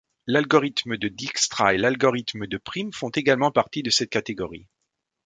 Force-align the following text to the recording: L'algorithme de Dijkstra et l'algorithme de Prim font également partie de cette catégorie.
L'algorithme 0.25 0.97
de 0.97 1.09
Dijkstra 1.09 1.75
et 1.75 1.77
l'algorithme 1.77 2.47
de 2.47 2.57
Prim 2.57 2.91
font 2.91 3.09
également 3.09 3.51
partie 3.51 3.83
de 3.83 3.91
cette 3.91 4.09
catégorie. 4.09 4.65